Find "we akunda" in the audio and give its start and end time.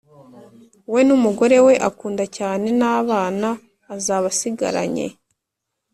1.65-2.23